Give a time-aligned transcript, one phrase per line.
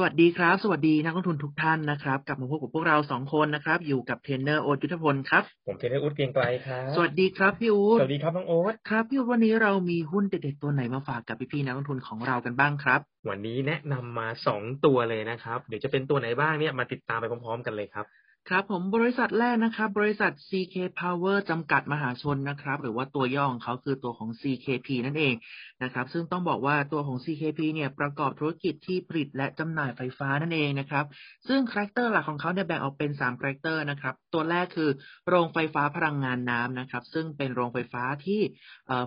[0.00, 18.06] สวัสดีครับ สวัสดีนักลงทุนทุกท่านนะครับ กลับมาพบกับพวกเราสองคนนะครับ อยู่กับเทรนเนอร์โอ๊ตยุทธพลครับ ผมเทรนเนอร์อู๊ดเกรียงไกรครับ สวัสดีครับพี่อู๊ดสวัสดีครับน้องโอ๊ตครับพี่อู๊ดวันนี้เรามีหุ้นเด็ดๆตัวไหนมาฝากกับพี่ๆนักลงทุนของเรากันบ้างครับ วันนี้แนะนำมาสองตัวเลยนะครับ เดี๋ยวจะเป็นตัวไหนบ้างเนี่ยมาติดตามไปพร้อมๆ กันเลยครับ
[18.52, 25.34] ครับผมบริษัทแรกนะครับบริษัท CK Power จำกัดมหาชนนะครับ หรือว่าตัวย่อของเขาคือตัวของ CKP นั่นเอง
[25.82, 31.04] นะครับ ซึ่งต้องบอกว่าตัวของ CKP เนี่ยประกอบธุรกิจที่ผลิตและจำหน่ายไฟฟ้านั่นเองนะครับ
[31.48, 34.90] ซึ่ง character หลักของเขาเนี่ยแบ่งออกเป็น3 character นะครับ ตัวแรกคือ
[35.28, 38.40] โรงไฟฟ้าพลังงานน้ำนะครับ ซึ่งเป็นโรงไฟฟ้าที่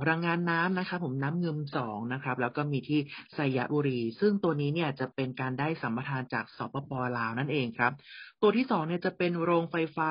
[0.04, 3.00] พลังงานน้ำนะครับ ผมน้ำเงิมสองนะครับ แล้วก็มีที่
[3.34, 7.92] ไซยบุรี ซึ่งตัวนี้เนี่ยจะเป็นการได้สัมปทานจากสปปลาวนั่นเองครับ
[8.42, 10.10] ตัวที่สองเนี่ยจะเป็น็นโรงไฟฟ้า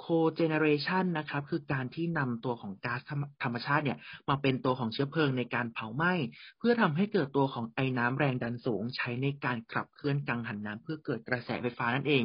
[0.00, 0.06] โค
[0.36, 6.12] เจเนเรชันนะครับ คือการที่นำตัวของก๊าซธรรมธรรมชาติเนี่ย มาเป็นตัวของเชื้อเพลิงในการเผาไหม้
[6.58, 12.24] เพื่อทำให้เกิดตัวของไอ้น้ำแรงดันสูง ใช้ในการขับเคลื่อนกังหันน้ำเพื่อเกิดกระแสไฟฟ้านั่นเอง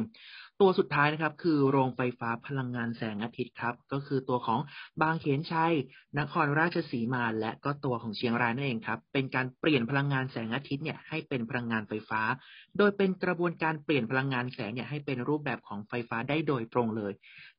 [0.60, 4.60] ตัวสุดท้ายนะครับคือโรงไฟฟ้าพลังงานแสงอาทิตย์ครับ ก็คือตัวของ
[5.02, 5.74] บางเขนชัย
[6.18, 12.20] นครราชสีมา และก็ตัวของเชียงรายนั่นเองครับ เป็นการเปลี่ยนพลังงานแสงอาทิตย์เนี่ยให้เป็นพลังงานไฟฟ้า
[12.78, 17.12] โดยเป็นกระบวนการเปลี่ยนพลังงานแสงเนี่ยให้เป็นรูปแบบของไฟฟ้าได้โดยตรงเลย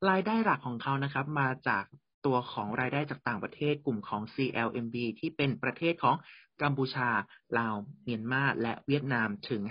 [0.10, 1.84] รายได้หลักของเขานะครับ มาจาก
[2.26, 6.16] ตัวของรายได้จากต่างประเทศกลุ่มของ CLMB ที่เป็นประเทศของ
[6.62, 7.10] กัมพูชา
[7.58, 9.62] ลาว เมียนมา และเวียดนามถึง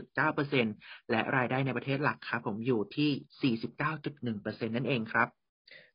[0.00, 5.28] 50.9%และรายได้ในประเทศหลักครับผมอยู่ที่ 49.1%นั่นเองครับ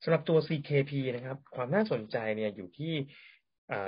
[0.03, 2.93] สำหรับตัว CKP นะครับ ความน่าสนใจเนี่ยอยู่ที่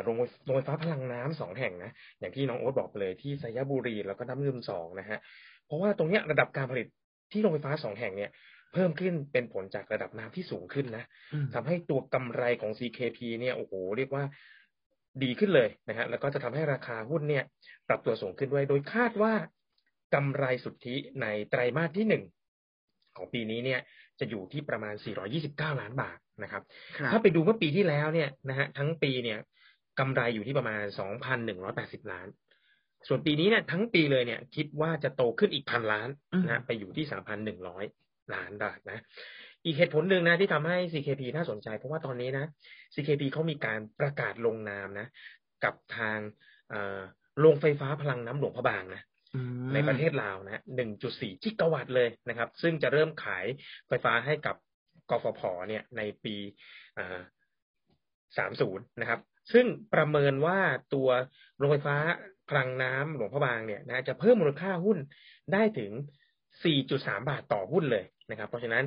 [0.04, 5.20] โรงโรงไฟฟ้าพลังน้ำสองแห่งนะ อย่างที่น้องโอ๊ตบอกไปเลยที่ไซยบุรีแล้วก็น้ำเงิมสองนะฮะ
[5.66, 6.88] เพราะว่าตรงเนี้ยระดับการผลิต
[7.32, 8.32] ที่โรงไฟฟ้าสองแห่งเนี่ย
[8.74, 14.24] เพิ่มขึ้นเป็นผลจากระดับน้ำที่สูงขึ้นนะอืมทำให้ตัวกำไรของ CKP เนี่ยโอ้โหเรียกว่า
[15.24, 17.44] ดีขึ้นเลยนะฮะแล้วก็จะทำให้ราคาหุ้นเนี่ย
[17.88, 19.34] ปรับตัวสูงขึ้นด้วย โดยคาดว่า
[20.16, 22.24] กำไรสุทธิในไตรมาสที่หนึ่ง
[23.18, 23.80] ของปีนี้เนี่ย
[24.20, 24.94] จะอยู่ที่ประมาณ
[25.38, 26.64] 429 ล้านบาทนะครับ
[26.98, 29.40] ครับถ้าไปดูเมื่อปีที่แล้วเนี่ยนะฮะทั้งปีเนี่ย
[30.00, 30.84] กำไรอยู่ที่ประมาณ
[31.46, 32.28] 2,180 ล้าน
[33.08, 36.10] ส่วนปีนี้เนี่ยทั้งปีเลยเนี่ย คิดว่าจะโตขึ้นอีกพันล้าน
[36.44, 37.06] นะฮะไปอยู่ที่
[37.56, 39.00] 3,100 ล้านบาทนะ
[39.66, 42.46] อีกเหตุผลหนึ่งนะที่ทำให้ CKP น่าสนใจ เพราะว่าตอนนี้นะ
[42.96, 45.08] CKP เขามีการประกาศลงนามนะ
[45.64, 46.20] กับทาง
[46.70, 47.00] เอ่อ
[47.40, 49.02] โรงไฟฟ้าพลังน้ำหลวงพระบางนะ
[49.36, 50.62] อืมในประเทศลาวนะ
[51.02, 53.46] 1.4 กิกะวัตต์เลยนะครับ ซึ่งจะเริ่มขาย
[53.88, 54.56] ไฟฟ้าให้กับ
[55.10, 56.36] กฟผเนี่ยในปี
[56.98, 57.20] อ่า
[58.38, 59.20] 30 นะครับ
[59.54, 60.60] ซึ่งประเมินว่า
[60.94, 61.10] ตัว
[61.58, 61.98] โรงไฟฟ้า
[62.50, 64.98] พลังน้ำหลวงพระบางเนี่ยนะจะเพิ่มมูลค่าหุ้น
[65.54, 65.92] ได้ถึง
[66.64, 68.86] 4.3 บาทต่อหุ้นเลยนะครับ เพราะฉะนั้น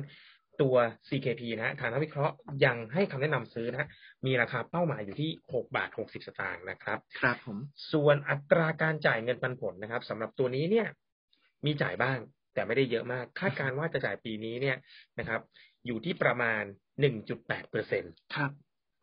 [0.61, 0.75] ตัว
[1.09, 2.35] CKP นะฮะทางนักวิเคราะห์
[2.65, 3.87] ยังให้คำแนะนำซื้อนะฮะ
[4.25, 7.57] มีราคาเป้าหมายอยู่ที่ 6 บาท 60 สตางค์นะครับ ครับผม
[7.91, 10.87] ส่วนอัตราการจ่ายเงินปันผลนะครับสำหรับตัวนี้เนี่ย
[11.65, 12.17] มีจ่ายบ้าง
[12.53, 14.77] แต่ไม่ได้เยอะมาก คาดการณ์ว่าจะจ่ายปีนี้เนี่ย
[15.19, 15.41] นะครับ
[15.85, 16.63] อยู่ที่ประมาณ
[17.17, 18.51] 1.8เปอร์เซ็นต์ครับ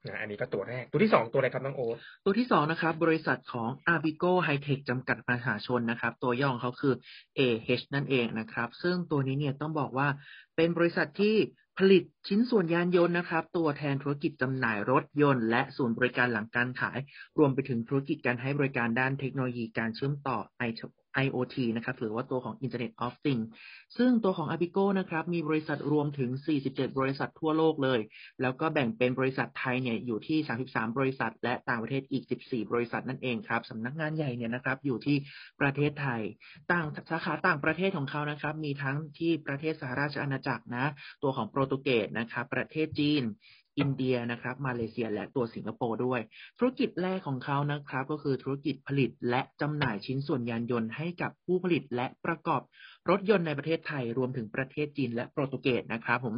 [0.09, 6.95] นะอันนี้ก็ตัวแรก ตัวที่สองตัวอะไรครับน้องโอ๊ตตัวที่สองนะครับ บริษัทของ Abigo Hightech จำกัดมหาชนนะครับ ตัวย่อของเขาคือ
[7.39, 10.09] AH นั่นเองนะครับ ซึ่งตัวนี้เนี่ยต้องบอกว่า
[10.57, 11.37] เป็นบริษัทที่
[11.79, 16.99] ผลิตชิ้นส่วนยานยนต์นะครับ ตัวแทนธุรกิจจำหน่ายรถยนต์ และศูนย์บริการหลังการขาย
[17.39, 20.39] รวมไปถึงธุรกิจการให้บริการด้านเทคโนโลยีการเชื่อมต่อ
[21.25, 23.47] IoT นะครับหรือว่าตัวของ Internet of Things
[23.97, 26.31] ซึ่งตัวของ Abigo นะครับมีบริษัทรวมถึง
[26.67, 28.01] 47 บริษัททั่วโลกเลย
[28.43, 30.39] แล้วก็แบ่งเป็นบริษัทไทยเนี่ยอยู่ที่
[30.69, 35.17] 33 บริษัท และต่างประเทศอีก 14 บริษัทนั่นเองครับสำนักงานใหญ่เนี่ยนะครับอยู่ที่
[35.61, 36.23] ประเทศไทย
[36.73, 40.87] ต่างสาขาต่างประเทศของเขานะครับ มีทั้งที่ประเทศสหราชอาณาจักรนะ
[41.23, 43.25] ตัวของโปรตุเกสนะครับประเทศจีน
[43.79, 46.21] อินเดียนะครับ มาเลเซียและตัวสิงคโปร์ด้วย
[46.59, 52.63] ธุรกิจแรกของเขานะครับ ก็คือธุรกิจผลิตและจำหน่ายชิ้นส่วนยานยนต์ให้กับผู้ผลิตและประกอบ
[53.11, 56.35] รถยนต์ในประเทศไทยรวมถึงประเทศจีนและโปรตุเกสนะครับผม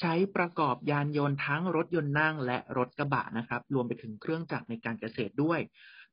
[0.00, 5.60] ใช้ประกอบยานยนต์ทั้งรถยนต์นั่งและรถกระบะนะครับ รวมไปถึงเครื่องจักรในการเกษตรด้วย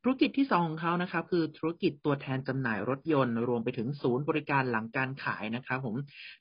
[0.05, 5.95] ธุรกิจที่สองของเขานะครับ คือธุรกิจตัวแทนจำหน่ายรถยนต์ รวมไปถึงศูนย์บริการหลังการขายนะครับผม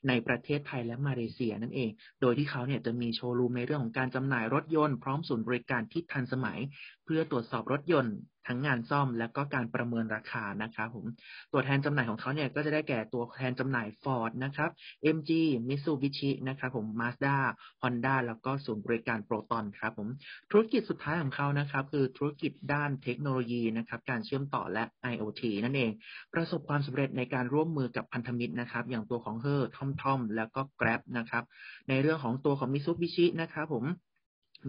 [0.07, 1.89] ในประเทศไทยและมาเลเซียนั่นเอง
[2.21, 6.59] โดยที่เขาเนี่ยจะมีโชว์รูมในเรื่องของการจำหน่ายรถยนต์พร้อมศูนย์บริการที่ทันสมัย
[7.05, 8.15] เพื่อตรวจสอบรถยนต์
[8.47, 11.05] ทั้งงานซ่อมและก็การประเมินราคานะครับผม
[11.53, 14.69] ตัวแทนจำหน่ายของเขาเนี่ยก็จะได้แก่ตัวแทนจำหน่าย Ford นะครับ
[15.15, 15.31] MG
[15.67, 17.35] Mitsubishi นะครับผม Mazda
[17.81, 20.07] Honda แล้วก็ศูนย์บริการ Proton ครับผม
[20.51, 25.91] ธุรกิจสุดท้ายของเขานะครับคือธุรกิจด้านเทคโนโลยีนะครับการเชื่อมต่อและ IoT นั่นเอง
[26.33, 31.43] ประสบความสำเร็จในการร่วมมือกับพันธมิตรนะครับ อย่างตัวของ HERE TomTom แล้วก็ Grab นะครับ
[31.89, 33.85] ในเรื่องของตัวของ Mitsubishi นะครับผม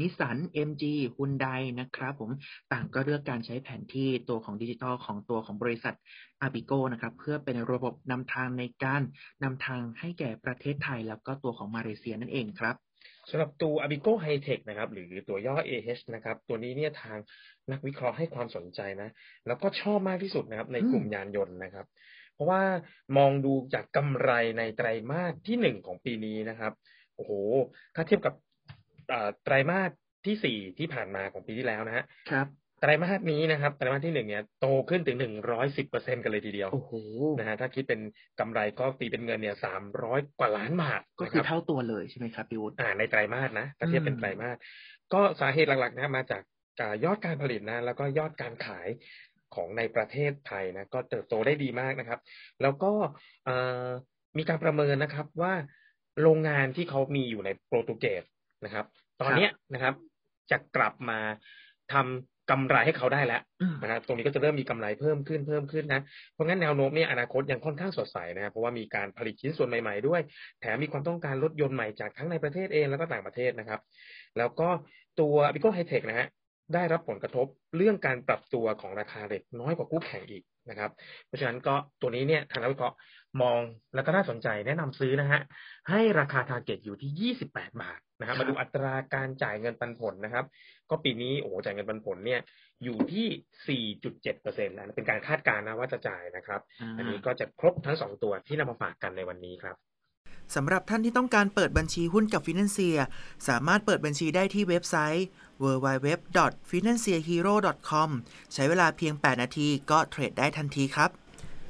[0.00, 0.36] Nissan
[0.68, 0.84] MG
[1.16, 1.46] Hyundai
[1.80, 2.30] นะครับผม
[2.72, 5.94] ต่างก็เลือกการใช้แผนที่ตัวของดิจิทัลของตัวของบริษัท
[6.42, 9.02] อาปิโกนะครับเพื่อเป็นระบบนำทางในการ
[9.44, 12.76] นำทางให้แก่ประเทศไทย แล้วก็ตัวของมาเลเซียนั่นเองครับ
[13.30, 17.18] สำหรับตัว Abigo High Tech นะครับ หรือตัวย่อ AH นะครับ ตัวนี้เนี่ยทาง
[17.70, 19.08] นักวิเคราะห์ให้ความสนใจนะ
[19.46, 21.86] แล้วก็ชอบมากที่สุดนะครับ ในกลุ่มยานยนต์นะครับ
[22.34, 22.62] เพราะว่า
[23.16, 26.72] มองดูจากกำไรในไตรมาสที่หนึ่งของปีนี้นะครับ
[27.16, 27.32] โอ้โห
[27.94, 28.34] ถ้าเทียบกับ
[29.44, 29.90] ไตรมาส
[30.26, 32.48] ที่สี่ที่ผ่านมาของปีที่แล้วนะฮะครับ
[32.80, 36.92] ไตรมาสนี้นะครับไตรมาสที่หนึ่งเนี่ยโตขึ้นถึงหนึ่งร้อยสิบเปอร์เซ็นกันเลยทีเดียวโอ้โห
[37.38, 38.00] นะฮะถ้าคิดเป็น
[38.40, 44.56] กำไรก็ตีเป็นเงินเนี่ยสามร้อยกว่าล้านบาทก็คือเท่าตัวเลยใช่ไหมครับพี่วุฒิอ่าในไตรมาสนะถ้าเทียบเป็นไตรมาส
[45.12, 46.42] ก็สาเหตุหลักๆนะมาจาก
[47.04, 48.88] ยอดการผลิตนะแล้วก็ยอดการขาย
[49.54, 52.20] ของในประเทศไทยนะก็เติบโตได้ดีมากนะครับ
[52.62, 52.92] แล้วก็
[54.38, 55.54] มีการประเมินนะครับว่า
[56.22, 58.24] โรงงานที่เขามีอยู่ในโปรตุเกส
[58.64, 58.86] นะครับ
[59.20, 59.94] ตอนนี้นะครับ
[60.50, 61.18] จะกลับมา
[61.92, 63.42] ทำกำไรให้เขาได้แล้ว
[63.82, 66.02] นะครับตรงนี้ก็จะเริ่มมีกำไรเพิ่มขึ้นเพิ่มขึ้นนะ
[66.32, 70.20] เพราะงั้นแนวโน้มเนี่ยอนาคตยังค่อนข้างสดใสนะครับเพราะว่ามีการผลิตชิ้นส่วนใหม่ๆด้วย
[70.60, 73.80] แถมมีความต้องการรถยนต์ใหม่จากทั้งในประเทศเองแล้วก็ต่างประเทศนะครับ
[74.38, 74.68] แล้วก็
[75.20, 76.28] ตัวอาปิโกไฮเทคนะฮะ
[76.74, 77.46] ได้รับผลกระทบ
[77.76, 80.90] เรื่องการปรับตัวของราคาเหล็กน้อยกว่าคู่แข่งอีก นะครับ
[81.26, 82.96] เพราะฉะนั้นก็ตัวนี้เนี่ยทางนักวิเคราะห์
[83.42, 83.60] มอง
[83.94, 85.40] แล้วก็น่าสนใจแนะนำซื้อนะฮะ
[85.90, 90.44] ให้ราคา target อยู่ที่ 28 บาทนะครับมาดูอัตราการจ่ายเงินปันผลนะครับ
[90.90, 92.40] ก็ปีนี้โอ้จ่ายเงินปันผลเนี่ย
[92.84, 96.60] อยู่ที่ 4.7เปอร์เซ็นต์แล้วเป็นการคาดการณ์นะว่าจะจ่ายนะครับ
[96.98, 99.76] อันนี้ก็จะครบทั้งสองตัวที่นำมาฝากกันในวันนี้ครับ
[100.54, 102.98] สำหรับท่านที่ต้องการเปิดบัญชีหุ้นกับฟินแลนเซีย
[103.48, 105.26] สามารถเปิดบัญชีได้ที่เว็บไซต์
[105.62, 108.08] www.financehero.com
[108.54, 111.10] ใช้เวลาเพียง 8 นาทีก็เทรดได้ทันทีครับ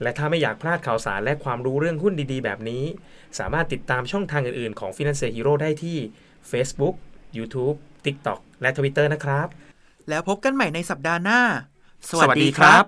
[0.02, 2.84] และถ้าไม่อยากพลาดข่าวสารและความรู้เรื่องหุ้นดีๆ แบบนี้
[3.38, 5.96] สามารถติดตามช่องทางอื่นๆ ของ Financial Hero ได้ที่
[6.50, 6.94] Facebook
[7.38, 9.46] YouTube TikTok และ Twitter นะครับ
[10.08, 11.40] แล้วพบกันใหม่ในสัปดาห์หน้า
[12.10, 12.84] สวัสดีครับ